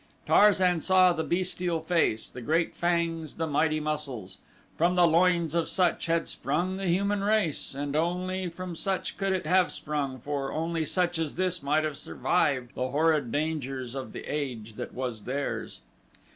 [0.25, 4.39] Tarzan saw the bestial face, the great fangs, the mighty muscles.
[4.75, 9.31] From the loins of such had sprung the human race and only from such could
[9.31, 14.11] it have sprung, for only such as this might have survived the horrid dangers of
[14.11, 15.81] the age that was theirs.